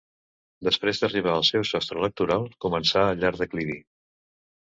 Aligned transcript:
Després 0.67 1.01
d'arribar 1.01 1.33
al 1.39 1.45
seu 1.49 1.65
sostre 1.73 2.01
electoral 2.03 2.47
comença 2.65 3.05
el 3.13 3.21
llarg 3.25 3.43
declivi. 3.43 3.77